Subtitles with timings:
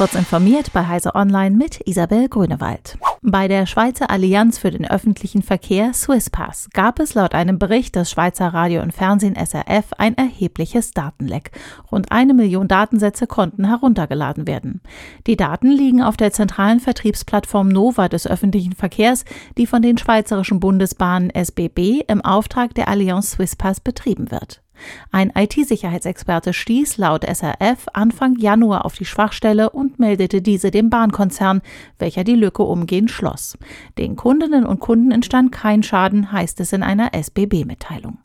[0.00, 2.96] Kurz informiert bei Heise Online mit Isabel Grünewald.
[3.20, 8.10] Bei der Schweizer Allianz für den öffentlichen Verkehr Swisspass gab es laut einem Bericht des
[8.10, 11.50] Schweizer Radio und Fernsehen SRF ein erhebliches Datenleck.
[11.92, 14.80] Rund eine Million Datensätze konnten heruntergeladen werden.
[15.26, 19.26] Die Daten liegen auf der zentralen Vertriebsplattform Nova des öffentlichen Verkehrs,
[19.58, 24.62] die von den schweizerischen Bundesbahnen SBB im Auftrag der Allianz Swisspass betrieben wird.
[25.10, 31.62] Ein IT-Sicherheitsexperte stieß laut SRF Anfang Januar auf die Schwachstelle und meldete diese dem Bahnkonzern,
[31.98, 33.58] welcher die Lücke umgehend schloss.
[33.98, 38.18] Den Kundinnen und Kunden entstand kein Schaden, heißt es in einer SBB-Mitteilung.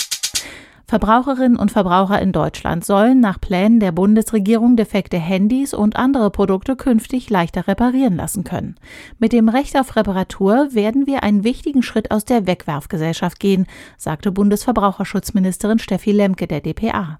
[0.87, 6.75] Verbraucherinnen und Verbraucher in Deutschland sollen nach Plänen der Bundesregierung defekte Handys und andere Produkte
[6.75, 8.75] künftig leichter reparieren lassen können.
[9.17, 13.65] Mit dem Recht auf Reparatur werden wir einen wichtigen Schritt aus der Wegwerfgesellschaft gehen,
[13.97, 17.19] sagte Bundesverbraucherschutzministerin Steffi Lemke der dpa.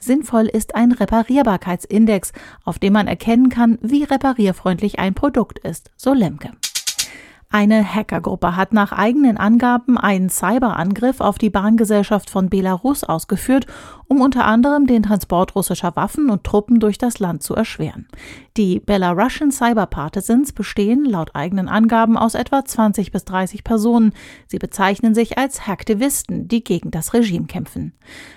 [0.00, 2.32] Sinnvoll ist ein Reparierbarkeitsindex,
[2.64, 6.50] auf dem man erkennen kann, wie reparierfreundlich ein Produkt ist, so Lemke.
[7.54, 13.68] Eine Hackergruppe hat nach eigenen Angaben einen Cyberangriff auf die Bahngesellschaft von Belarus ausgeführt,
[14.08, 18.08] um unter anderem den Transport russischer Waffen und Truppen durch das Land zu erschweren.
[18.56, 24.12] Die Belarusian Cyber Partisans bestehen laut eigenen Angaben aus etwa 20 bis 30 Personen.
[24.48, 27.92] Sie bezeichnen sich als Hacktivisten, die gegen das Regime kämpfen.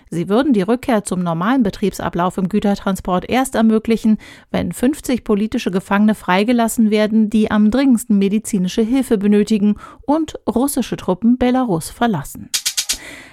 [0.10, 4.18] Sie würden die Rückkehr zum normalen Betriebsablauf im Gütertransport erst ermöglichen,
[4.52, 11.38] wenn 50 politische Gefangene freigelassen werden, die am dringendsten medizinische Hilfe benötigen und russische Truppen
[11.38, 12.50] Belarus verlassen.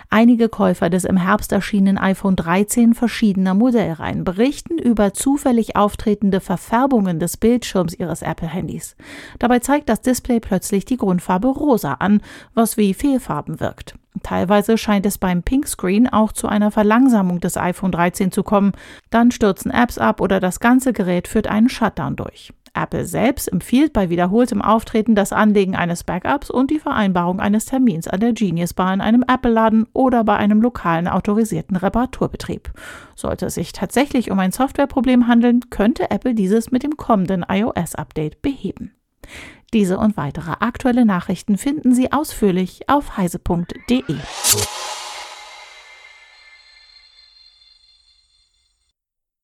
[0.09, 7.19] Einige Käufer des im Herbst erschienenen iPhone 13 verschiedener Modellreihen berichten über zufällig auftretende Verfärbungen
[7.19, 8.95] des Bildschirms ihres Apple-Handys.
[9.41, 12.21] Dabei zeigt das Display plötzlich die Grundfarbe rosa an,
[12.55, 13.97] was wie Fehlfarben wirkt.
[14.23, 18.73] Teilweise scheint es beim Pink Screen auch zu einer Verlangsamung des iPhone 13 zu kommen.
[19.11, 22.53] Dann stürzen Apps ab oder das ganze Gerät führt einen Shutdown durch.
[22.75, 28.09] Apple selbst empfiehlt bei wiederholtem Auftreten das Anlegen eines Backups und die Vereinbarung eines Termins
[28.09, 32.73] an der Genius Bar in einem Apple-Laden oder bei einem lokalen autorisierten Reparaturbetrieb.
[33.15, 38.43] Sollte es sich tatsächlich um ein Softwareproblem handeln, könnte Apple dieses mit dem kommenden iOS-Update
[38.43, 38.93] beheben.
[39.73, 44.05] Diese und weitere aktuelle Nachrichten finden Sie ausführlich auf heise.de.